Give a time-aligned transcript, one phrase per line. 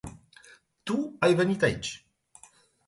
[0.85, 2.05] Tu ai venit aici.